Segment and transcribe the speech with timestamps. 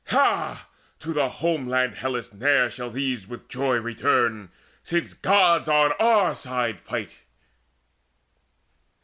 [0.07, 0.67] Ha!
[0.97, 4.49] to the home land Hellas ne'er shall these With joy return,
[4.81, 7.17] since Gods on our side fight."